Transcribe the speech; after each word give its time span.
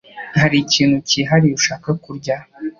Hari 0.39 0.57
ikintu 0.65 0.97
cyihariye 1.07 1.55
ushaka 1.59 1.89
kurya? 2.03 2.35